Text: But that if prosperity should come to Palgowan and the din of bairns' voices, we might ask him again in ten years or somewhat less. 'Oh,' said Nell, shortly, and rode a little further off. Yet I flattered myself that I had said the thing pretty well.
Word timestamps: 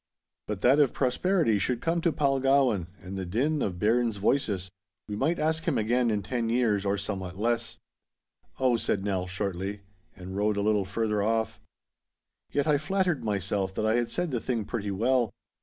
But 0.47 0.61
that 0.61 0.79
if 0.79 0.93
prosperity 0.93 1.59
should 1.59 1.79
come 1.79 2.01
to 2.01 2.11
Palgowan 2.11 2.87
and 3.03 3.15
the 3.19 3.23
din 3.23 3.61
of 3.61 3.77
bairns' 3.77 4.17
voices, 4.17 4.71
we 5.07 5.15
might 5.15 5.37
ask 5.37 5.65
him 5.65 5.77
again 5.77 6.09
in 6.09 6.23
ten 6.23 6.49
years 6.49 6.85
or 6.87 6.97
somewhat 6.97 7.37
less. 7.37 7.77
'Oh,' 8.59 8.77
said 8.77 9.05
Nell, 9.05 9.27
shortly, 9.27 9.81
and 10.15 10.35
rode 10.35 10.57
a 10.57 10.61
little 10.63 10.85
further 10.85 11.21
off. 11.21 11.59
Yet 12.51 12.65
I 12.65 12.79
flattered 12.79 13.23
myself 13.23 13.75
that 13.75 13.85
I 13.85 13.93
had 13.93 14.09
said 14.09 14.31
the 14.31 14.41
thing 14.41 14.65
pretty 14.65 14.89
well. 14.89 15.29